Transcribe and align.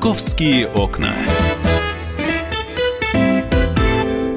Московские 0.00 0.66
окна. 0.68 1.14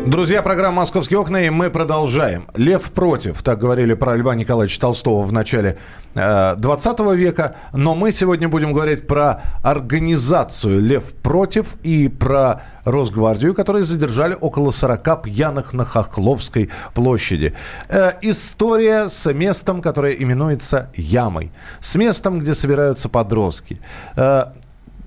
Друзья, 0.05 0.41
программа 0.41 0.81
«Московские 0.81 1.19
окна», 1.19 1.37
и 1.37 1.49
мы 1.49 1.69
продолжаем. 1.69 2.43
«Лев 2.53 2.91
против», 2.91 3.41
так 3.41 3.59
говорили 3.59 3.93
про 3.93 4.17
Льва 4.17 4.35
Николаевича 4.35 4.81
Толстого 4.81 5.25
в 5.25 5.31
начале 5.31 5.77
э, 6.15 6.55
20 6.57 6.99
века, 7.15 7.55
но 7.71 7.95
мы 7.95 8.11
сегодня 8.11 8.49
будем 8.49 8.73
говорить 8.73 9.07
про 9.07 9.41
организацию 9.63 10.81
«Лев 10.81 11.13
против» 11.23 11.77
и 11.81 12.09
про 12.09 12.61
Росгвардию, 12.83 13.53
которые 13.53 13.85
задержали 13.85 14.35
около 14.37 14.69
40 14.69 15.23
пьяных 15.23 15.71
на 15.71 15.85
Хохловской 15.85 16.69
площади. 16.93 17.53
Э, 17.87 18.11
история 18.21 19.07
с 19.07 19.31
местом, 19.31 19.81
которое 19.81 20.11
именуется 20.11 20.89
Ямой, 20.93 21.53
с 21.79 21.95
местом, 21.95 22.39
где 22.39 22.53
собираются 22.53 23.07
подростки. 23.07 23.79
Э, 24.17 24.47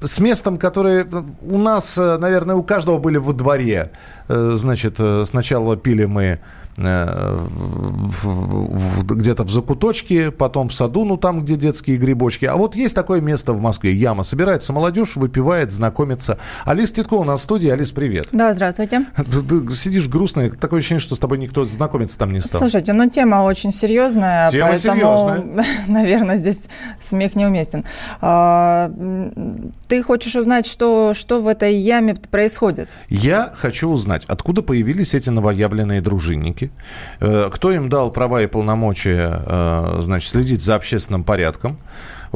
с 0.02 0.18
местом, 0.20 0.56
которое 0.56 1.06
у 1.42 1.58
нас, 1.58 1.98
э, 1.98 2.18
наверное, 2.18 2.56
у 2.56 2.62
каждого 2.62 2.98
были 2.98 3.16
во 3.16 3.32
дворе. 3.32 3.90
Э, 4.28 4.52
значит, 4.54 4.96
э, 4.98 5.24
сначала 5.24 5.76
пили 5.76 6.04
мы 6.04 6.24
Э, 6.24 6.38
где-то 9.06 9.44
в 9.44 9.50
закуточке, 9.50 10.30
потом 10.30 10.68
в 10.68 10.74
саду, 10.74 11.04
ну 11.04 11.16
там, 11.16 11.40
где 11.40 11.56
детские 11.56 11.96
грибочки. 11.96 12.44
А 12.44 12.56
вот 12.56 12.76
есть 12.76 12.94
такое 12.94 13.20
место 13.20 13.52
в 13.54 13.60
Москве, 13.60 13.92
яма. 13.92 14.22
Собирается 14.24 14.72
молодежь, 14.72 15.16
выпивает, 15.16 15.70
знакомится. 15.70 16.38
Алис 16.64 16.92
Титко 16.92 17.14
у 17.14 17.24
нас 17.24 17.40
в 17.40 17.44
студии. 17.44 17.68
Алис, 17.68 17.92
привет. 17.92 18.28
Да, 18.32 18.52
здравствуйте. 18.52 19.06
Ты 19.16 19.72
сидишь 19.72 20.08
грустная, 20.08 20.50
такое 20.50 20.80
ощущение, 20.80 21.00
что 21.00 21.14
с 21.14 21.18
тобой 21.18 21.38
никто 21.38 21.64
знакомиться 21.64 22.18
там 22.18 22.32
не 22.32 22.40
стал. 22.40 22.60
Слушайте, 22.60 22.92
ну 22.92 23.08
тема 23.08 23.42
очень 23.42 23.72
серьезная, 23.72 24.50
тема 24.50 24.70
поэтому, 24.70 24.96
серьезная. 24.96 25.66
наверное, 25.86 26.36
здесь 26.36 26.68
смех 27.00 27.36
неуместен. 27.36 27.84
А, 28.20 28.92
ты 29.88 30.02
хочешь 30.02 30.36
узнать, 30.36 30.66
что, 30.66 31.14
что 31.14 31.40
в 31.40 31.48
этой 31.48 31.76
яме 31.76 32.16
происходит? 32.30 32.88
Я 33.08 33.52
хочу 33.54 33.88
узнать, 33.88 34.24
откуда 34.26 34.62
появились 34.62 35.14
эти 35.14 35.30
новоявленные 35.30 36.00
дружинники, 36.00 36.65
Республики. 36.66 37.16
Э, 37.20 37.48
кто 37.52 37.72
им 37.72 37.88
дал 37.88 38.10
права 38.10 38.42
и 38.42 38.46
полномочия, 38.46 39.42
э, 39.46 39.98
значит, 40.00 40.28
следить 40.28 40.60
за 40.60 40.74
общественным 40.74 41.24
порядком? 41.24 41.78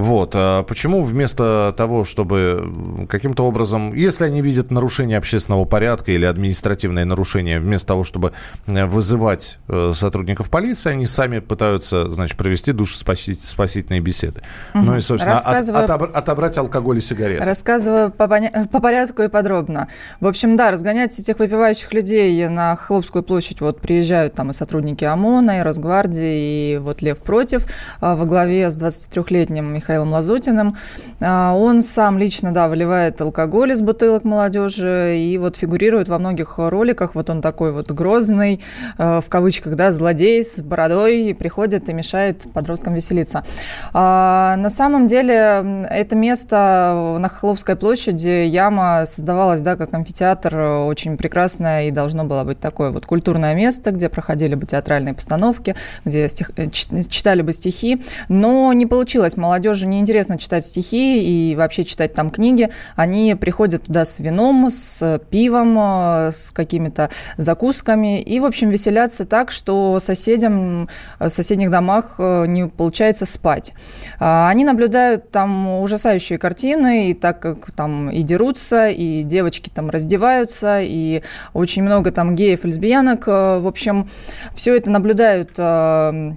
Вот. 0.00 0.32
А 0.34 0.62
почему 0.62 1.04
вместо 1.04 1.74
того, 1.76 2.04
чтобы 2.04 3.06
каким-то 3.08 3.44
образом, 3.44 3.92
если 3.92 4.24
они 4.24 4.40
видят 4.40 4.70
нарушение 4.70 5.18
общественного 5.18 5.66
порядка 5.66 6.10
или 6.12 6.24
административное 6.24 7.04
нарушение, 7.04 7.60
вместо 7.60 7.88
того, 7.88 8.02
чтобы 8.02 8.32
э, 8.66 8.86
вызывать 8.86 9.58
э, 9.68 9.92
сотрудников 9.94 10.48
полиции, 10.48 10.90
они 10.90 11.04
сами 11.04 11.40
пытаются, 11.40 12.10
значит, 12.10 12.38
провести 12.38 12.72
душеспасительные 12.72 14.00
беседы. 14.00 14.40
Угу. 14.74 14.84
Ну 14.84 14.96
и, 14.96 15.00
собственно, 15.00 15.34
Рассказываю... 15.34 15.84
от, 15.84 15.90
от, 15.90 16.16
отобрать 16.16 16.56
алкоголь 16.56 16.96
и 16.96 17.02
сигареты. 17.02 17.44
Рассказываю 17.44 18.10
по, 18.10 18.26
по 18.26 18.80
порядку 18.80 19.22
и 19.22 19.28
подробно. 19.28 19.88
В 20.20 20.26
общем, 20.26 20.56
да, 20.56 20.70
разгонять 20.70 21.18
этих 21.18 21.38
выпивающих 21.38 21.92
людей 21.92 22.48
на 22.48 22.74
Хлопскую 22.74 23.22
площадь, 23.22 23.60
вот 23.60 23.82
приезжают 23.82 24.32
там 24.32 24.48
и 24.48 24.54
сотрудники 24.54 25.04
ОМОНа, 25.04 25.58
и 25.58 25.62
Росгвардии, 25.62 26.72
и 26.72 26.78
вот 26.78 27.02
Лев 27.02 27.18
против 27.18 27.66
а 28.00 28.16
во 28.16 28.24
главе 28.24 28.70
с 28.70 28.78
23-летним 28.78 29.66
Михаилом 29.74 29.89
Лазутиным. 29.98 30.74
А, 31.20 31.55
он 31.55 31.83
сам 31.83 32.19
лично, 32.19 32.52
да, 32.52 32.69
выливает 32.69 33.20
алкоголь 33.20 33.72
из 33.72 33.83
бутылок 33.83 34.24
молодежи 34.24 35.16
и 35.19 35.38
вот 35.38 35.56
фигурирует 35.56 36.08
во 36.08 36.19
многих 36.19 36.58
роликах. 36.58 37.14
Вот 37.14 37.30
он 37.30 37.41
такой 37.41 37.72
вот 37.72 37.91
грозный, 37.91 38.61
э, 38.98 39.20
в 39.24 39.28
кавычках, 39.28 39.77
да, 39.77 39.92
злодей 39.92 40.44
с 40.44 40.61
бородой, 40.61 41.36
приходит 41.38 41.88
и 41.88 41.92
мешает 41.92 42.46
подросткам 42.52 42.94
веселиться. 42.94 43.44
А, 43.92 44.56
на 44.56 44.70
самом 44.70 45.06
деле 45.06 45.84
это 45.91 46.16
место 46.16 47.16
на 47.18 47.28
Хохловской 47.28 47.77
площади, 47.77 48.46
яма 48.46 49.05
создавалась, 49.06 49.62
да, 49.62 49.77
как 49.77 49.92
амфитеатр, 49.94 50.56
очень 50.56 51.17
прекрасное 51.17 51.84
и 51.84 51.90
должно 51.90 52.24
было 52.24 52.45
быть 52.45 52.61
такое 52.61 52.90
вот 52.90 53.07
культурное 53.07 53.55
место, 53.55 53.90
где 53.90 54.08
проходили 54.08 54.55
бы 54.55 54.67
театральные 54.67 55.14
постановки, 55.14 55.74
где 56.05 56.28
стих, 56.28 56.52
э, 56.57 56.68
читали 56.70 57.42
бы 57.42 57.52
стихи, 57.52 58.02
но 58.28 58.72
не 58.72 58.86
получилось. 58.86 59.36
Молодежь 59.36 59.70
молодежи 59.70 59.86
неинтересно 59.86 60.36
читать 60.36 60.67
стихи 60.67 61.23
и 61.23 61.55
вообще 61.55 61.85
читать 61.85 62.13
там 62.13 62.31
книги. 62.31 62.70
Они 62.97 63.36
приходят 63.36 63.85
туда 63.85 64.05
с 64.05 64.19
вином, 64.19 64.69
с 64.70 65.20
пивом, 65.31 65.77
э, 65.79 66.33
с 66.33 66.51
какими-то 66.51 67.11
закусками 67.36 68.20
и, 68.20 68.41
в 68.41 68.45
общем, 68.45 68.70
веселятся 68.70 69.25
так, 69.25 69.53
что 69.53 70.01
соседям 70.01 70.89
в 71.20 71.29
соседних 71.29 71.70
домах 71.70 72.17
э, 72.19 72.47
не 72.48 72.67
получается 72.67 73.27
спать. 73.27 73.75
А, 74.19 74.48
они 74.48 74.64
наблюдают 74.64 75.31
там 75.31 75.81
ужасающие 75.81 76.39
картины, 76.39 77.11
и 77.11 77.14
так 77.14 77.39
как 77.41 77.70
там 77.70 78.11
и 78.11 78.23
дерутся, 78.23 78.89
и 78.89 79.23
девочки 79.23 79.70
там 79.73 79.91
раздеваются, 79.91 80.81
и 80.83 81.23
очень 81.52 81.83
много 81.85 82.11
там 82.11 82.35
геев, 82.35 82.64
лесбиянок. 82.64 83.29
Э, 83.29 83.58
в 83.61 83.69
общем, 83.69 84.08
все 84.55 84.77
это 84.77 84.91
наблюдают 84.91 85.51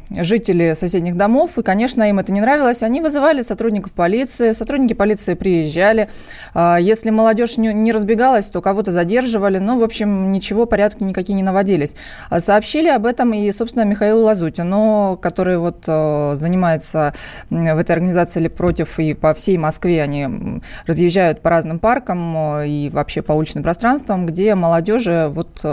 жители 0.10 0.74
соседних 0.76 1.16
домов, 1.18 1.58
и, 1.58 1.64
конечно, 1.64 2.04
им 2.04 2.20
это 2.20 2.32
не 2.32 2.42
нравилось. 2.42 2.84
Они 2.84 3.02
вызывают 3.02 3.23
вызывали 3.24 3.42
сотрудников 3.42 3.94
полиции, 3.94 4.52
сотрудники 4.52 4.94
полиции 4.94 5.34
приезжали. 5.34 6.10
А, 6.54 6.78
если 6.78 7.10
молодежь 7.10 7.56
не 7.58 7.92
разбегалась, 7.94 8.48
то 8.48 8.60
кого-то 8.60 8.92
задерживали. 8.92 9.60
Ну, 9.60 9.80
в 9.80 9.84
общем, 9.84 10.34
ничего, 10.34 10.66
порядки 10.66 11.04
никакие 11.04 11.36
не 11.36 11.44
наводились. 11.44 11.96
А 12.30 12.42
сообщили 12.42 12.90
об 12.90 13.06
этом 13.06 13.34
и, 13.34 13.50
собственно, 13.54 13.86
Михаилу 13.86 14.24
Лазутину, 14.24 15.18
который 15.22 15.58
вот 15.58 15.86
э, 15.88 16.36
занимается 16.38 17.14
в 17.50 17.78
этой 17.78 17.94
организации 17.94 18.42
или 18.42 18.50
против 18.50 19.00
и 19.00 19.14
по 19.14 19.34
всей 19.34 19.58
Москве. 19.58 20.04
Они 20.04 20.62
разъезжают 20.86 21.42
по 21.42 21.50
разным 21.50 21.80
паркам 21.80 22.62
и 22.62 22.90
вообще 22.90 23.22
по 23.22 23.32
уличным 23.32 23.64
пространствам, 23.64 24.26
где 24.26 24.54
молодежи, 24.56 25.28
вот, 25.30 25.66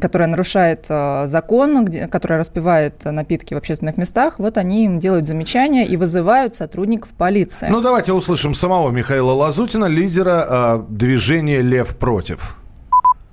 которая 0.00 0.28
нарушает 0.28 0.86
закон, 0.86 1.84
где, 1.84 2.08
которая 2.08 2.40
распивает 2.40 3.04
напитки 3.04 3.54
в 3.54 3.58
общественных 3.58 3.96
местах, 3.96 4.40
вот 4.40 4.58
они 4.58 4.84
им 4.84 4.98
делают 4.98 5.28
замечания 5.28 5.86
и 5.86 5.96
вызывают 5.96 6.54
сотрудников 6.64 7.10
полиции. 7.10 7.68
Ну, 7.70 7.82
давайте 7.82 8.12
услышим 8.12 8.54
самого 8.54 8.90
Михаила 8.90 9.32
Лазутина, 9.32 9.84
лидера 9.84 10.46
э, 10.48 10.84
движения 10.88 11.60
«Лев 11.60 11.96
против». 11.96 12.56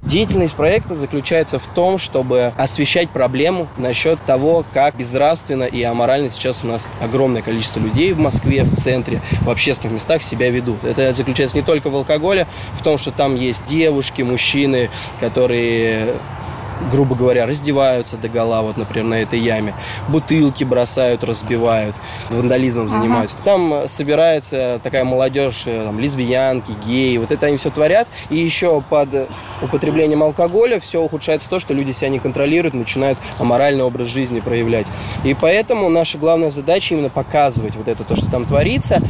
Деятельность 0.04 0.56
проекта 0.56 0.96
заключается 0.96 1.60
в 1.60 1.68
том, 1.68 2.00
чтобы 2.00 2.52
освещать 2.58 3.12
проблему 3.12 3.68
насчет 3.78 4.20
того, 4.26 4.66
как 4.74 4.98
безнравственно 4.98 5.64
и 5.64 5.84
аморально 5.84 6.32
сейчас 6.32 6.62
у 6.64 6.68
нас 6.68 6.88
огромное 7.00 7.44
количество 7.44 7.80
людей 7.80 8.12
в 8.12 8.20
Москве, 8.20 8.64
в 8.64 8.76
центре, 8.76 9.22
в 9.42 9.50
общественных 9.50 9.94
местах 9.94 10.24
себя 10.24 10.50
ведут. 10.50 10.84
Это 10.84 11.14
заключается 11.14 11.56
не 11.56 11.64
только 11.64 11.92
в 11.92 11.96
алкоголе, 11.96 12.48
в 12.80 12.84
том, 12.84 12.98
что 12.98 13.12
там 13.12 13.36
есть 13.36 13.62
девушки, 13.70 14.24
мужчины, 14.24 14.90
которые 15.20 16.16
грубо 16.92 17.16
говоря, 17.16 17.46
раздеваются 17.46 18.18
до 18.18 18.30
гола, 18.30 18.62
вот, 18.62 18.78
например, 18.78 19.06
на 19.06 19.22
этой 19.22 19.40
яме, 19.40 19.74
бутылки 20.08 20.64
бросают, 20.64 21.24
разбивают, 21.24 21.96
вандализмом 22.30 22.88
ага. 22.88 22.98
занимаются. 22.98 23.38
Там 23.44 23.74
э, 23.74 23.88
собирается 23.88 24.80
такая 24.84 25.04
молодежь, 25.04 25.64
э, 25.66 25.84
там, 25.86 26.00
лесбиянки, 26.00 26.72
геи, 26.86 27.18
вот 27.18 27.32
это 27.32 27.46
они 27.48 27.58
все 27.58 27.70
творят, 27.70 28.08
и 28.30 28.38
еще 28.38 28.82
под 28.90 29.10
употреблением 29.62 30.24
алкоголя 30.24 30.80
все 30.80 31.02
ухудшается 31.02 31.50
то, 31.50 31.60
что 31.60 31.74
люди 31.74 31.92
себя 31.92 32.10
не 32.10 32.20
контролируют, 32.20 32.74
начинают 32.74 33.18
аморальный 33.40 33.84
образ 33.84 34.08
жизни 34.08 34.40
проявлять. 34.40 34.88
И 35.24 35.34
поэтому 35.34 35.90
наша 35.90 36.18
главная 36.18 36.52
задача 36.52 36.96
именно 36.96 37.10
показывать 37.10 37.76
вот 37.76 37.88
это 37.88 38.04
то, 38.04 38.16
что 38.16 38.30
там 38.30 38.46
творится. 38.46 39.02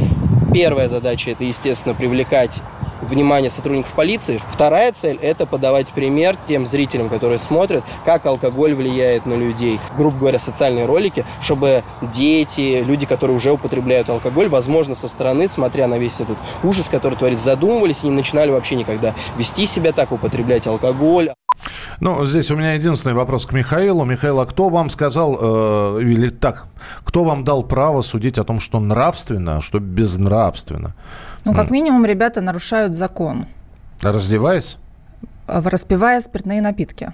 Первая 0.53 0.89
задача 0.89 1.31
это, 1.31 1.43
естественно, 1.45 1.95
привлекать 1.95 2.61
внимание 3.01 3.51
сотрудников 3.51 3.91
полиции. 3.93 4.41
Вторая 4.51 4.91
цель– 4.91 5.17
это 5.21 5.45
подавать 5.45 5.91
пример 5.91 6.37
тем 6.47 6.67
зрителям, 6.67 7.09
которые 7.09 7.39
смотрят, 7.39 7.83
как 8.05 8.25
алкоголь 8.25 8.73
влияет 8.73 9.25
на 9.25 9.33
людей. 9.33 9.79
Грубо 9.97 10.17
говоря, 10.17 10.39
социальные 10.39 10.85
ролики, 10.85 11.25
чтобы 11.41 11.83
дети, 12.13 12.83
люди, 12.85 13.05
которые 13.05 13.37
уже 13.37 13.51
употребляют 13.51 14.09
алкоголь, 14.09 14.49
возможно, 14.49 14.95
со 14.95 15.07
стороны, 15.07 15.47
смотря 15.47 15.87
на 15.87 15.97
весь 15.97 16.19
этот 16.19 16.37
ужас, 16.63 16.87
который 16.89 17.17
творится, 17.17 17.45
задумывались 17.45 18.03
и 18.03 18.07
не 18.07 18.13
начинали 18.13 18.51
вообще 18.51 18.75
никогда 18.75 19.13
вести 19.37 19.65
себя 19.65 19.91
так, 19.91 20.11
употреблять 20.11 20.67
алкоголь. 20.67 21.31
Ну, 21.99 22.25
здесь 22.25 22.49
у 22.49 22.55
меня 22.55 22.73
единственный 22.73 23.13
вопрос 23.13 23.45
к 23.45 23.53
Михаилу. 23.53 24.05
Михаил, 24.05 24.39
а 24.39 24.45
кто 24.45 24.69
вам 24.69 24.89
сказал, 24.89 25.37
э, 25.39 26.01
или 26.01 26.29
так, 26.29 26.65
кто 27.03 27.23
вам 27.23 27.43
дал 27.43 27.61
право 27.63 28.01
судить 28.01 28.39
о 28.39 28.43
том, 28.43 28.59
что 28.59 28.79
нравственно, 28.79 29.57
а 29.57 29.61
что 29.61 29.79
безнравственно? 29.79 30.95
Ну, 31.45 31.53
как 31.53 31.71
минимум, 31.71 32.05
ребята 32.05 32.41
нарушают 32.41 32.93
закон. 32.93 33.45
Раздеваясь? 34.01 34.77
Распивая 35.47 36.21
спиртные 36.21 36.61
напитки. 36.61 37.11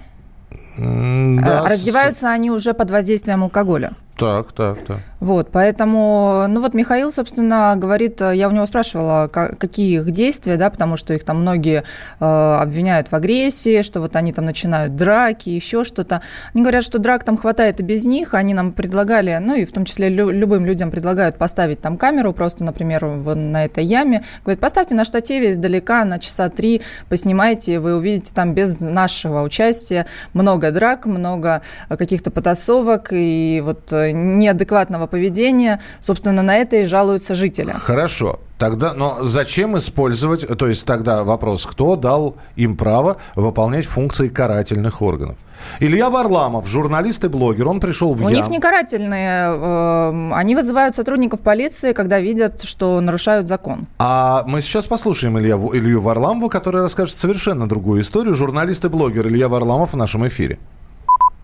Да. 0.78 1.66
Раздеваются 1.66 2.30
они 2.30 2.50
уже 2.50 2.74
под 2.74 2.90
воздействием 2.90 3.42
алкоголя. 3.42 3.92
Так, 4.16 4.52
так, 4.52 4.78
так. 4.84 4.98
Вот, 5.20 5.50
поэтому, 5.52 6.46
ну 6.48 6.60
вот 6.60 6.74
Михаил, 6.74 7.12
собственно, 7.12 7.74
говорит, 7.76 8.20
я 8.20 8.48
у 8.48 8.50
него 8.50 8.66
спрашивала, 8.66 9.28
какие 9.28 10.00
их 10.00 10.10
действия, 10.10 10.56
да, 10.56 10.70
потому 10.70 10.96
что 10.96 11.14
их 11.14 11.24
там 11.24 11.40
многие 11.40 11.84
э, 12.18 12.58
обвиняют 12.60 13.12
в 13.12 13.14
агрессии, 13.14 13.82
что 13.82 14.00
вот 14.00 14.16
они 14.16 14.32
там 14.32 14.44
начинают 14.44 14.96
драки, 14.96 15.50
еще 15.50 15.84
что-то. 15.84 16.20
Они 16.52 16.62
говорят, 16.62 16.84
что 16.84 16.98
драк 16.98 17.22
там 17.22 17.36
хватает 17.36 17.78
и 17.78 17.84
без 17.84 18.04
них, 18.06 18.34
они 18.34 18.54
нам 18.54 18.72
предлагали, 18.72 19.38
ну 19.40 19.54
и 19.54 19.64
в 19.64 19.72
том 19.72 19.84
числе 19.84 20.08
лю- 20.08 20.30
любым 20.30 20.66
людям 20.66 20.90
предлагают 20.90 21.36
поставить 21.36 21.80
там 21.80 21.96
камеру 21.96 22.32
просто, 22.32 22.64
например, 22.64 23.06
в, 23.06 23.34
на 23.36 23.64
этой 23.64 23.84
яме. 23.84 24.24
Говорит, 24.42 24.60
поставьте 24.60 24.96
на 24.96 25.04
штативе 25.04 25.52
издалека 25.52 26.04
на 26.04 26.18
часа 26.18 26.48
три, 26.48 26.82
поснимайте, 27.08 27.78
вы 27.78 27.96
увидите 27.96 28.32
там 28.34 28.52
без 28.52 28.80
нашего 28.80 29.42
участия 29.42 30.06
много 30.32 30.67
драк, 30.70 31.06
много 31.06 31.62
каких-то 31.88 32.30
потасовок 32.30 33.08
и 33.12 33.62
вот 33.64 33.92
э, 33.92 34.12
неадекватного 34.12 35.06
поведения. 35.06 35.80
Собственно, 36.00 36.42
на 36.42 36.56
это 36.56 36.76
и 36.76 36.84
жалуются 36.86 37.34
жители. 37.34 37.72
Хорошо. 37.72 38.40
Тогда, 38.58 38.92
но 38.92 39.18
зачем 39.22 39.78
использовать, 39.78 40.46
то 40.58 40.66
есть 40.66 40.84
тогда 40.84 41.22
вопрос, 41.22 41.64
кто 41.64 41.94
дал 41.94 42.34
им 42.56 42.76
право 42.76 43.18
выполнять 43.36 43.86
функции 43.86 44.28
карательных 44.28 45.00
органов? 45.00 45.36
Илья 45.78 46.10
Варламов, 46.10 46.66
журналист 46.66 47.24
и 47.24 47.28
блогер, 47.28 47.68
он 47.68 47.78
пришел 47.78 48.14
в 48.14 48.24
У 48.24 48.28
ям. 48.28 48.32
них 48.32 48.48
не 48.48 48.58
карательные, 48.58 49.52
э, 49.54 50.30
они 50.34 50.56
вызывают 50.56 50.96
сотрудников 50.96 51.40
полиции, 51.40 51.92
когда 51.92 52.18
видят, 52.20 52.62
что 52.62 53.00
нарушают 53.00 53.46
закон. 53.46 53.86
А 53.98 54.42
мы 54.46 54.60
сейчас 54.60 54.88
послушаем 54.88 55.38
Илья, 55.38 55.54
Илью 55.54 56.00
Варламова, 56.00 56.48
который 56.48 56.82
расскажет 56.82 57.16
совершенно 57.16 57.68
другую 57.68 58.02
историю. 58.02 58.34
Журналист 58.34 58.84
и 58.84 58.88
блогер 58.88 59.28
Илья 59.28 59.48
Варламов 59.48 59.92
в 59.92 59.96
нашем 59.96 60.26
эфире. 60.26 60.58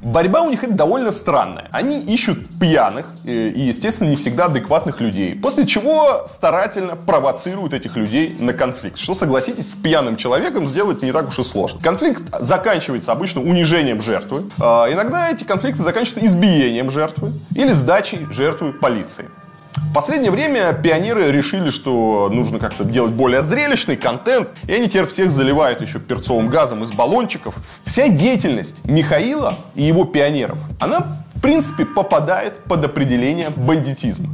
Борьба 0.05 0.43
у 0.43 0.51
них 0.51 0.63
это 0.63 0.75
довольно 0.75 1.11
странная. 1.11 1.69
Они 1.73 1.99
ищут 1.99 2.39
пьяных 2.61 3.07
и, 3.25 3.53
естественно, 3.57 4.11
не 4.11 4.17
всегда 4.17 4.47
адекватных 4.47 5.01
людей. 5.01 5.35
После 5.35 5.67
чего 5.67 6.27
старательно 6.29 6.95
провоцируют 6.95 7.73
этих 7.73 7.97
людей 7.97 8.37
на 8.39 8.53
конфликт. 8.53 8.99
Что, 8.99 9.15
согласитесь, 9.15 9.73
с 9.73 9.75
пьяным 9.75 10.17
человеком 10.17 10.67
сделать 10.67 11.03
не 11.03 11.11
так 11.11 11.29
уж 11.29 11.39
и 11.39 11.43
сложно. 11.43 11.81
Конфликт 11.81 12.23
заканчивается 12.39 13.13
обычно 13.13 13.41
унижением 13.41 14.03
жертвы. 14.03 14.43
А 14.61 14.93
иногда 14.93 15.31
эти 15.31 15.45
конфликты 15.45 15.83
заканчиваются 15.83 16.27
избиением 16.27 16.91
жертвы 16.91 17.33
или 17.55 17.73
сдачей 17.73 18.27
жертвы 18.31 18.75
полиции. 18.75 19.25
Последнее 19.95 20.33
время 20.33 20.73
пионеры 20.73 21.31
решили, 21.31 21.71
что 21.71 22.29
нужно 22.29 22.59
как-то 22.59 22.83
делать 22.83 23.13
более 23.13 23.45
зрелищный 23.45 23.97
контент, 23.97 24.51
и 24.67 24.73
они 24.73 24.89
теперь 24.89 25.07
всех 25.07 25.31
заливают 25.31 25.81
еще 25.83 26.01
перцовым 26.01 26.49
газом 26.49 26.83
из 26.83 26.91
баллончиков. 26.91 27.55
Вся 27.85 28.09
деятельность 28.09 28.85
Михаила 28.87 29.57
и 29.77 29.85
его 29.85 30.05
пионеров, 30.05 30.59
она, 30.81 31.23
в 31.37 31.41
принципе, 31.41 31.85
попадает 31.85 32.65
под 32.65 32.85
определение 32.85 33.51
бандитизма. 33.51 34.31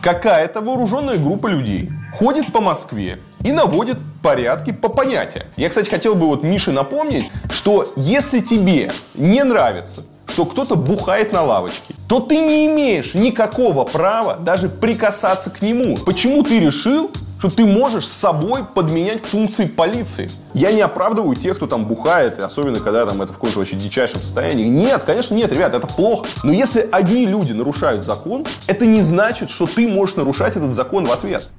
Какая-то 0.00 0.62
вооруженная 0.62 1.18
группа 1.18 1.48
людей 1.48 1.90
ходит 2.18 2.50
по 2.50 2.62
Москве 2.62 3.18
и 3.42 3.52
наводит 3.52 3.98
порядки 4.22 4.72
по 4.72 4.88
понятиям. 4.88 5.44
Я, 5.58 5.68
кстати, 5.68 5.90
хотел 5.90 6.14
бы 6.14 6.28
вот 6.28 6.42
Мише 6.42 6.72
напомнить, 6.72 7.30
что 7.50 7.84
если 7.96 8.40
тебе 8.40 8.90
не 9.12 9.44
нравится 9.44 10.06
что 10.34 10.46
кто-то 10.46 10.74
бухает 10.74 11.32
на 11.32 11.42
лавочке, 11.42 11.94
то 12.08 12.18
ты 12.18 12.38
не 12.38 12.66
имеешь 12.66 13.14
никакого 13.14 13.84
права 13.84 14.34
даже 14.34 14.68
прикасаться 14.68 15.48
к 15.48 15.62
нему. 15.62 15.96
Почему 16.04 16.42
ты 16.42 16.58
решил, 16.58 17.12
что 17.38 17.50
ты 17.50 17.64
можешь 17.64 18.08
с 18.08 18.12
собой 18.12 18.62
подменять 18.64 19.24
функции 19.24 19.66
полиции. 19.66 20.28
Я 20.54 20.72
не 20.72 20.80
оправдываю 20.80 21.36
тех, 21.36 21.56
кто 21.56 21.68
там 21.68 21.84
бухает, 21.84 22.40
особенно 22.42 22.80
когда 22.80 23.06
там 23.06 23.22
это 23.22 23.32
в 23.32 23.36
каком-то 23.36 23.60
очень 23.60 23.78
дичайшем 23.78 24.20
состоянии. 24.20 24.64
Нет, 24.64 25.02
конечно, 25.04 25.34
нет, 25.34 25.52
ребят, 25.52 25.72
это 25.72 25.86
плохо. 25.86 26.26
Но 26.42 26.52
если 26.52 26.88
одни 26.90 27.26
люди 27.26 27.52
нарушают 27.52 28.04
закон, 28.04 28.44
это 28.66 28.86
не 28.86 29.02
значит, 29.02 29.50
что 29.50 29.66
ты 29.66 29.86
можешь 29.86 30.16
нарушать 30.16 30.56
этот 30.56 30.72
закон 30.72 31.04
в 31.04 31.12
ответ. 31.12 31.50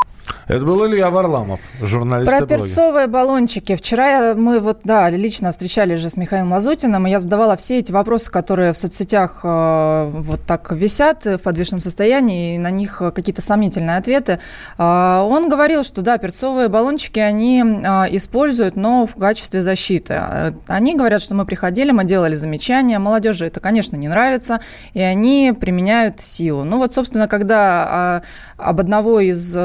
Это 0.48 0.64
был 0.64 0.86
Илья 0.88 1.10
Варламов, 1.10 1.60
журналист 1.82 2.32
Про 2.32 2.46
перцовые 2.46 3.08
баллончики. 3.08 3.76
Вчера 3.76 4.36
мы 4.36 4.60
вот, 4.60 4.82
да, 4.84 5.10
лично 5.10 5.52
встречались 5.52 6.00
же 6.00 6.12
с 6.12 6.18
Михаилом 6.18 6.52
Лазутиным, 6.52 7.08
и 7.08 7.10
я 7.10 7.20
задавала 7.20 7.58
все 7.58 7.80
эти 7.80 7.92
вопросы, 7.92 8.30
которые 8.30 8.72
в 8.74 8.78
соцсетях 8.78 9.40
э, 9.44 10.12
вот 10.14 10.42
так 10.46 10.72
висят 10.72 11.26
в 11.26 11.40
подвешенном 11.40 11.82
состоянии, 11.82 12.56
и 12.56 12.58
на 12.60 12.70
них 12.70 13.02
какие-то 13.16 13.42
сомнительные 13.42 13.98
ответы. 13.98 14.40
Э, 14.78 15.26
он 15.28 15.50
говорил, 15.50 15.84
что 15.84 16.04
да, 16.04 16.20
перцовые 16.20 16.68
баллончики 16.68 17.18
они 17.18 17.64
э, 17.64 18.16
используют, 18.16 18.76
но 18.76 19.08
в 19.08 19.16
качестве 19.16 19.64
защиты. 19.64 20.22
Они 20.68 20.94
говорят, 20.94 21.24
что 21.24 21.34
мы 21.34 21.46
приходили, 21.46 21.90
мы 21.90 22.04
делали 22.04 22.36
замечания, 22.36 23.00
молодежи 23.00 23.48
это, 23.48 23.60
конечно, 23.60 23.96
не 23.96 24.10
нравится, 24.10 24.60
и 24.94 25.02
они 25.02 25.56
применяют 25.60 26.20
силу. 26.20 26.66
Ну 26.66 26.78
вот, 26.78 26.94
собственно, 26.94 27.28
когда 27.28 28.22
об 28.58 28.80
одного 28.80 29.20
из 29.20 29.58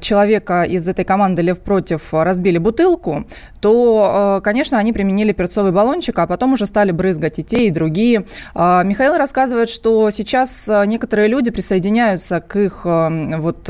человека 0.00 0.62
из 0.62 0.88
этой 0.88 1.04
команды 1.04 1.42
«Лев 1.42 1.60
против» 1.60 2.12
разбили 2.12 2.58
бутылку, 2.58 3.26
то, 3.66 4.38
э, 4.38 4.44
конечно, 4.44 4.78
они 4.78 4.92
применили 4.92 5.32
перцовый 5.32 5.72
баллончик, 5.72 6.16
а 6.20 6.28
потом 6.28 6.52
уже 6.52 6.66
стали 6.66 6.92
брызгать 6.92 7.40
и 7.40 7.42
те, 7.42 7.66
и 7.66 7.70
другие. 7.70 8.24
А, 8.54 8.84
Михаил 8.84 9.16
рассказывает, 9.16 9.68
что 9.68 10.10
сейчас 10.10 10.68
э, 10.68 10.84
некоторые 10.86 11.26
люди 11.26 11.50
присоединяются 11.50 12.40
к 12.40 12.54
их 12.54 12.82
э, 12.84 13.38
вот, 13.38 13.68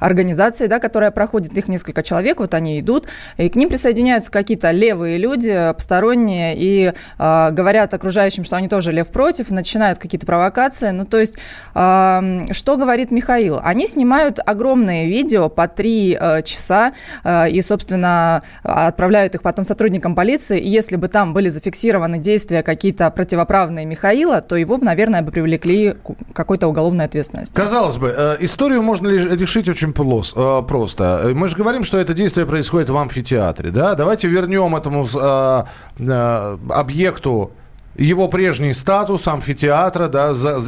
организации, 0.00 0.66
да, 0.66 0.78
которая 0.78 1.10
проходит, 1.10 1.56
их 1.56 1.66
несколько 1.68 2.02
человек, 2.02 2.40
вот 2.40 2.52
они 2.52 2.78
идут, 2.78 3.08
и 3.38 3.48
к 3.48 3.56
ним 3.56 3.70
присоединяются 3.70 4.30
какие-то 4.30 4.70
левые 4.70 5.16
люди, 5.16 5.72
посторонние, 5.74 6.54
и 6.56 6.92
говорят 7.18 7.94
окружающим, 7.94 8.44
что 8.44 8.56
они 8.56 8.68
тоже 8.68 8.92
лев 8.92 9.08
против, 9.08 9.50
начинают 9.50 9.98
какие-то 9.98 10.26
провокации. 10.26 10.90
Ну, 10.90 11.04
то 11.04 11.18
есть, 11.18 11.38
что 11.72 12.76
говорит 12.76 13.10
Михаил? 13.10 13.60
Они 13.62 13.86
снимают 13.86 14.38
огромные 14.44 15.08
видео 15.08 15.47
по 15.48 15.68
три 15.68 16.18
часа 16.44 16.92
и, 17.24 17.60
собственно, 17.62 18.42
отправляют 18.62 19.34
их 19.34 19.42
потом 19.42 19.64
сотрудникам 19.64 20.14
полиции, 20.14 20.58
и 20.58 20.68
если 20.68 20.96
бы 20.96 21.08
там 21.08 21.32
были 21.34 21.48
зафиксированы 21.48 22.18
действия 22.18 22.62
какие-то 22.62 23.10
противоправные 23.10 23.86
Михаила, 23.86 24.40
то 24.40 24.56
его, 24.56 24.76
наверное, 24.78 25.22
бы 25.22 25.30
привлекли 25.32 25.92
к 25.92 26.34
какой-то 26.34 26.68
уголовной 26.68 27.04
ответственности. 27.04 27.54
Казалось 27.54 27.96
бы, 27.96 28.14
э, 28.16 28.36
историю 28.40 28.82
можно 28.82 29.08
решить 29.08 29.68
очень 29.68 29.90
э, 29.90 30.62
просто. 30.66 31.30
Мы 31.34 31.48
же 31.48 31.56
говорим, 31.56 31.84
что 31.84 31.98
это 31.98 32.14
действие 32.14 32.46
происходит 32.46 32.90
в 32.90 32.96
амфитеатре, 32.96 33.70
да? 33.70 33.94
Давайте 33.94 34.28
вернем 34.28 34.76
этому 34.76 35.06
э, 35.06 36.56
объекту 36.70 37.52
его 37.98 38.28
прежний 38.28 38.72
статус 38.72 39.26
амфитеатра, 39.26 40.08
да, 40.08 40.32
за, 40.32 40.60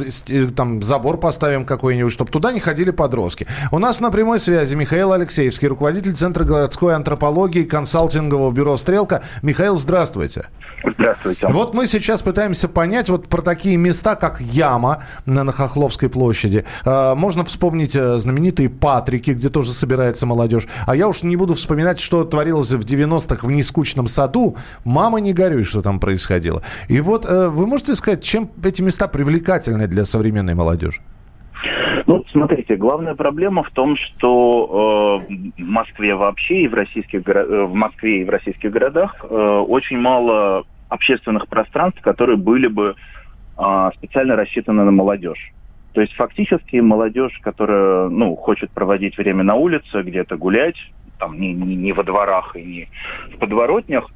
там 0.55 0.83
забор 0.83 1.17
поставим 1.17 1.65
какой-нибудь, 1.65 2.11
чтобы 2.11 2.31
туда 2.31 2.51
не 2.51 2.59
ходили 2.59 2.91
подростки. 2.91 3.47
У 3.71 3.79
нас 3.79 4.01
на 4.01 4.11
прямой 4.11 4.39
связи 4.39 4.75
Михаил 4.75 5.13
Алексеевский, 5.13 5.67
руководитель 5.67 6.13
Центра 6.13 6.43
городской 6.43 6.93
антропологии 6.95 7.63
консалтингового 7.63 8.51
бюро 8.51 8.77
«Стрелка». 8.77 9.23
Михаил, 9.41 9.75
здравствуйте. 9.75 10.47
Здравствуйте. 10.83 11.47
Вот 11.47 11.73
мы 11.73 11.87
сейчас 11.87 12.21
пытаемся 12.21 12.67
понять 12.67 13.09
вот 13.09 13.27
про 13.27 13.41
такие 13.41 13.77
места, 13.77 14.15
как 14.15 14.41
Яма 14.41 15.03
на, 15.25 15.43
на 15.43 15.51
Хохловской 15.51 16.09
площади. 16.09 16.65
Э, 16.85 17.13
можно 17.15 17.45
вспомнить 17.45 17.95
э, 17.95 18.19
знаменитые 18.19 18.69
Патрики, 18.69 19.31
где 19.31 19.49
тоже 19.49 19.73
собирается 19.73 20.25
молодежь. 20.25 20.67
А 20.87 20.95
я 20.95 21.07
уж 21.07 21.23
не 21.23 21.35
буду 21.35 21.53
вспоминать, 21.53 21.99
что 21.99 22.23
творилось 22.23 22.71
в 22.71 22.81
90-х 22.81 23.45
в 23.45 23.51
Нескучном 23.51 24.07
саду. 24.07 24.57
Мама, 24.83 25.19
не 25.19 25.33
горюй, 25.33 25.63
что 25.63 25.81
там 25.81 25.99
происходило. 25.99 26.63
И 26.87 26.99
вот 26.99 27.20
э, 27.25 27.49
вы 27.49 27.67
можете 27.67 27.95
сказать, 27.95 28.23
чем 28.23 28.49
эти 28.63 28.81
места 28.81 29.07
привлекательны 29.07 29.87
для 29.87 30.05
современной 30.05 30.55
молодежи? 30.55 31.01
Ну, 32.07 32.25
смотрите, 32.31 32.75
главная 32.75 33.15
проблема 33.15 33.63
в 33.63 33.69
том, 33.71 33.95
что 33.95 35.21
э, 35.29 35.33
в 35.57 35.65
Москве 35.65 36.15
вообще 36.15 36.61
и 36.61 36.67
в 36.67 36.73
российских 36.73 37.27
э, 37.27 37.65
в 37.65 37.73
Москве 37.73 38.21
и 38.21 38.23
в 38.23 38.29
российских 38.29 38.71
городах 38.71 39.15
э, 39.23 39.35
очень 39.67 39.97
мало 39.99 40.65
общественных 40.89 41.47
пространств, 41.47 42.01
которые 42.01 42.37
были 42.37 42.67
бы 42.67 42.95
э, 43.57 43.89
специально 43.95 44.35
рассчитаны 44.35 44.83
на 44.83 44.91
молодежь. 44.91 45.53
То 45.93 46.01
есть 46.01 46.13
фактически 46.13 46.77
молодежь, 46.77 47.37
которая 47.41 48.09
ну, 48.09 48.35
хочет 48.35 48.71
проводить 48.71 49.17
время 49.17 49.43
на 49.43 49.55
улице, 49.55 50.01
где-то 50.01 50.37
гулять, 50.37 50.77
там 51.19 51.39
не, 51.39 51.53
не, 51.53 51.75
не 51.75 51.93
во 51.93 52.03
дворах 52.03 52.55
и 52.55 52.63
не 52.63 52.87
в 53.35 53.37
подворотнях, 53.37 54.09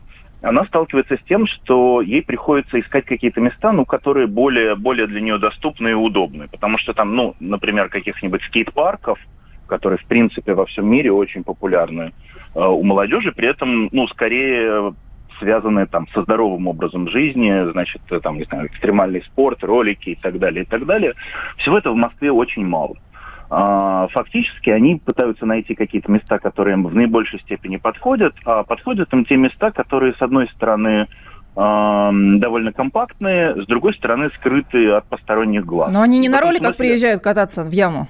она 0.45 0.63
сталкивается 0.65 1.17
с 1.17 1.27
тем, 1.27 1.47
что 1.47 2.01
ей 2.01 2.21
приходится 2.21 2.79
искать 2.79 3.05
какие-то 3.05 3.41
места, 3.41 3.71
ну, 3.71 3.83
которые 3.83 4.27
более, 4.27 4.75
более 4.75 5.07
для 5.07 5.19
нее 5.19 5.39
доступны 5.39 5.89
и 5.89 5.93
удобны. 5.93 6.47
Потому 6.47 6.77
что 6.77 6.93
там, 6.93 7.15
ну, 7.15 7.35
например, 7.39 7.89
каких-нибудь 7.89 8.43
скейт-парков, 8.43 9.19
которые, 9.67 9.97
в 9.97 10.05
принципе, 10.05 10.53
во 10.53 10.65
всем 10.65 10.87
мире 10.87 11.11
очень 11.11 11.43
популярны 11.43 12.13
э, 12.53 12.59
у 12.59 12.83
молодежи, 12.83 13.31
при 13.31 13.47
этом, 13.47 13.89
ну, 13.91 14.07
скорее 14.07 14.93
связанные 15.39 15.85
там 15.85 16.07
со 16.13 16.21
здоровым 16.21 16.67
образом 16.67 17.09
жизни, 17.09 17.71
значит, 17.71 18.01
э, 18.11 18.19
там, 18.19 18.37
не 18.37 18.43
знаю, 18.43 18.67
экстремальный 18.67 19.23
спорт, 19.23 19.63
ролики 19.63 20.11
и 20.11 20.15
так 20.15 20.37
далее, 20.37 20.63
и 20.63 20.67
так 20.67 20.85
далее. 20.85 21.13
Всего 21.57 21.77
этого 21.77 21.93
в 21.93 21.97
Москве 21.97 22.31
очень 22.31 22.65
мало. 22.65 22.95
А, 23.49 24.07
фактически 24.07 24.69
они 24.69 24.95
пытаются 24.95 25.45
найти 25.45 25.75
какие-то 25.75 26.11
места, 26.11 26.39
которые 26.39 26.73
им 26.73 26.87
в 26.87 26.95
наибольшей 26.95 27.39
степени 27.41 27.77
подходят, 27.77 28.33
а 28.45 28.63
подходят 28.63 29.13
им 29.13 29.25
те 29.25 29.37
места, 29.37 29.71
которые, 29.71 30.13
с 30.13 30.21
одной 30.21 30.47
стороны, 30.49 31.07
довольно 31.55 32.73
компактные, 32.73 33.61
с 33.61 33.65
другой 33.65 33.93
стороны 33.93 34.29
скрытые 34.35 34.97
от 34.97 35.05
посторонних 35.05 35.65
глаз. 35.65 35.89
Но 35.89 36.01
они 36.01 36.19
не 36.19 36.27
на 36.27 36.41
роликах 36.41 36.75
смысле... 36.75 36.77
приезжают 36.77 37.23
кататься 37.23 37.63
в 37.63 37.71
яму. 37.71 38.07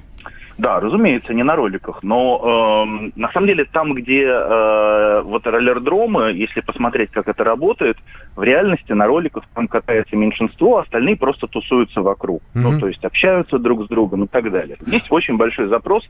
Да, 0.58 0.80
разумеется, 0.80 1.34
не 1.34 1.44
на 1.44 1.56
роликах, 1.56 2.02
но 2.02 2.86
э, 2.88 3.12
на 3.16 3.30
самом 3.32 3.48
деле 3.48 3.66
там, 3.66 3.94
где 3.94 4.24
э, 4.24 5.22
вот 5.22 5.46
роллердромы, 5.46 6.32
если 6.32 6.62
посмотреть, 6.62 7.12
как 7.12 7.28
это 7.28 7.44
работает, 7.44 7.98
в 8.36 8.44
реальности 8.44 8.94
на 8.94 9.06
роликах 9.06 9.44
там 9.54 9.68
катается 9.68 10.16
меньшинство, 10.16 10.78
а 10.78 10.82
остальные 10.84 11.18
просто 11.18 11.48
тусуются 11.48 12.02
вокруг. 12.02 12.42
Mm-hmm. 12.42 12.62
Ну, 12.62 12.80
то 12.80 12.88
есть 12.88 13.04
общаются 13.04 13.60
друг 13.60 13.86
с 13.86 13.88
другом 13.88 14.24
и 14.24 14.28
так 14.28 14.50
далее. 14.50 14.78
Есть 14.86 15.12
очень 15.12 15.36
большой 15.36 15.68
запрос 15.68 16.08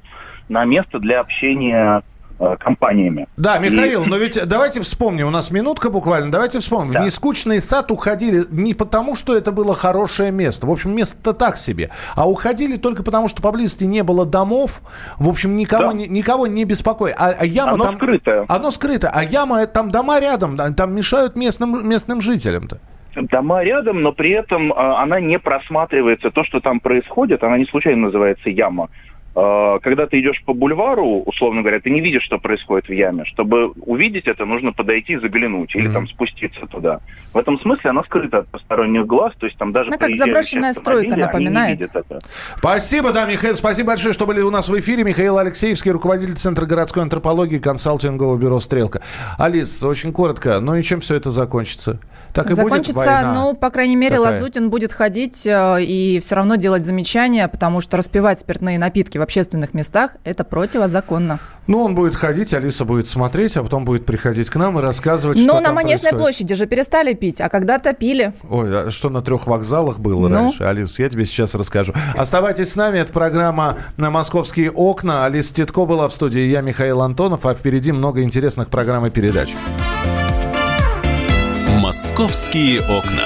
на 0.48 0.64
место 0.64 1.00
для 1.00 1.22
общения 1.22 2.04
компаниями. 2.60 3.28
Да, 3.38 3.58
Михаил, 3.60 4.04
и... 4.04 4.08
но 4.08 4.18
ведь 4.18 4.40
давайте 4.48 4.82
вспомним, 4.82 5.28
у 5.28 5.32
нас 5.32 5.52
минутка 5.52 5.90
буквально, 5.90 6.32
давайте 6.32 6.60
вспомним. 6.60 6.94
Да. 6.94 7.02
В 7.02 7.06
нескучный 7.06 7.60
сад 7.60 7.92
уходили 7.92 8.44
не 8.50 8.74
потому, 8.74 9.16
что 9.16 9.36
это 9.36 9.52
было 9.52 9.74
хорошее 9.74 10.32
место, 10.32 10.68
в 10.68 10.72
общем, 10.72 10.96
место 10.96 11.34
так 11.34 11.58
себе, 11.58 11.90
а 12.16 12.30
уходили 12.30 12.78
только 12.78 13.04
потому, 13.04 13.28
что 13.28 13.42
поблизости 13.42 13.86
не 13.86 14.04
было 14.04 14.26
домов, 14.26 14.82
в 15.18 15.30
общем, 15.30 15.56
никого, 15.56 15.92
да. 15.92 15.94
ни, 15.94 16.06
никого 16.06 16.48
не 16.48 16.66
беспокоит. 16.66 17.16
А, 17.18 17.34
а 17.40 17.46
яма 17.46 17.74
оно 17.74 17.84
там... 17.84 17.96
скрытое. 17.96 18.46
Оно 18.48 18.72
скрыто, 18.72 19.10
а 19.14 19.24
яма, 19.24 19.66
там 19.68 19.92
дома 19.92 20.20
рядом, 20.20 20.58
там 20.58 20.96
мешают 20.96 21.36
местным, 21.36 21.88
местным 21.88 22.22
жителям-то 22.22 22.80
дома 23.24 23.64
рядом, 23.64 24.02
но 24.02 24.12
при 24.12 24.32
этом 24.32 24.72
э, 24.72 24.76
она 24.76 25.20
не 25.20 25.40
просматривается. 25.40 26.32
То, 26.32 26.44
что 26.44 26.60
там 26.60 26.80
происходит, 26.80 27.44
она 27.44 27.58
не 27.58 27.66
случайно 27.66 28.08
называется 28.08 28.50
яма. 28.50 28.90
А, 29.36 29.80
когда 29.80 30.08
ты 30.08 30.22
идешь 30.22 30.42
по 30.46 30.54
бульвару, 30.54 31.22
условно 31.26 31.62
говоря, 31.62 31.82
ты 31.82 31.90
не 31.90 32.00
видишь, 32.00 32.24
что 32.24 32.38
происходит 32.38 32.88
в 32.88 32.94
яме. 32.94 33.26
Чтобы 33.26 33.72
увидеть 33.72 34.28
это, 34.28 34.46
нужно 34.46 34.72
подойти 34.72 35.14
и 35.14 35.18
заглянуть 35.18 35.76
или 35.76 35.90
mm-hmm. 35.90 35.94
там 35.94 36.08
спуститься 36.08 36.66
туда. 36.68 37.02
В 37.34 37.38
этом 37.38 37.60
смысле 37.60 37.90
она 37.90 38.04
скрыта 38.04 38.40
от 38.40 38.48
посторонних 38.48 39.06
глаз, 39.06 39.34
то 39.38 39.46
есть 39.46 39.58
там 39.58 39.74
даже 39.74 39.90
ну, 39.90 39.98
как 39.98 40.16
заброшенная 40.16 40.72
стройка 40.74 41.18
напоминает. 41.18 41.82
Это. 41.82 42.20
Спасибо, 42.58 43.12
да, 43.12 43.26
Михаил, 43.26 43.56
спасибо 43.56 43.90
большое, 43.90 44.14
что 44.14 44.26
были 44.26 44.40
у 44.40 44.52
нас 44.52 44.70
в 44.70 44.80
эфире. 44.80 45.04
Михаил 45.04 45.38
Алексеевский, 45.38 45.92
руководитель 45.92 46.36
Центра 46.36 46.66
городской 46.66 47.04
антропологии 47.04 47.58
консалтингового 47.58 48.38
бюро 48.38 48.62
«Стрелка». 48.62 49.02
Алис, 49.38 49.84
очень 49.84 50.14
коротко, 50.14 50.62
ну 50.62 50.76
и 50.76 50.82
чем 50.82 51.02
все 51.02 51.16
это 51.16 51.30
закончится? 51.30 52.00
Так 52.34 52.52
и 52.52 52.54
закончится, 52.54 52.94
будет 52.94 53.06
война. 53.06 53.34
ну, 53.34 53.54
по 53.54 53.70
крайней 53.70 53.98
мере, 53.98 54.16
Какая? 54.16 54.34
Лазутин 54.34 54.70
будет 54.70 54.94
ходить 54.94 55.46
э, 55.46 55.82
и 55.82 56.20
все 56.22 56.36
равно 56.36 56.56
делать 56.56 56.86
замечания, 56.86 57.50
потому 57.50 57.82
что 57.82 57.98
распивать 57.98 58.40
спиртные 58.40 58.80
напитки 58.80 59.18
в 59.18 59.22
общественных 59.26 59.74
местах– 59.74 60.16
это 60.24 60.44
противозаконно. 60.44 61.40
Ну, 61.68 61.84
он 61.84 61.96
будет 61.96 62.16
ходить, 62.16 62.54
Алиса 62.54 62.86
будет 62.86 63.08
смотреть, 63.08 63.58
а 63.58 63.64
потом 63.64 63.86
будет 63.86 64.06
приходить 64.06 64.50
к 64.50 64.56
нам 64.56 64.80
и 64.80 64.82
рассказывать, 64.82 65.38
Но 65.38 65.56
что 65.56 65.62
на 65.62 65.72
Манежной 65.72 66.12
происходит. 66.12 66.20
площади 66.20 66.56
же 66.56 66.66
перестали 66.68 67.14
пить, 67.14 67.42
а 67.42 67.50
когда-то 67.50 67.94
пили. 67.94 68.34
Ой, 68.50 68.88
а 68.88 68.92
что 68.92 69.10
на 69.10 69.22
трех 69.22 69.48
вокзалах 69.48 70.00
было 70.00 70.28
ну? 70.28 70.36
раньше? 70.36 70.64
Алис, 70.64 71.00
я 71.00 71.10
тебе 71.10 71.26
сейчас 71.26 71.56
расскажу. 71.56 71.94
Оставайтесь 72.16 72.72
с 72.72 72.76
нами, 72.76 73.00
это 73.00 73.12
программа 73.12 73.78
на 73.98 74.12
«Московские 74.12 74.72
окна». 74.72 75.26
Алиса 75.26 75.54
Титко 75.54 75.86
была 75.86 76.08
в 76.08 76.14
студии, 76.14 76.42
я 76.42 76.62
Михаил 76.62 77.02
Антонов, 77.02 77.46
а 77.46 77.56
впереди 77.56 77.92
много 77.92 78.22
интересных 78.22 78.70
программ 78.70 79.06
и 79.08 79.10
передач. 79.10 79.56
«Московские 81.80 82.82
окна». 82.82 83.26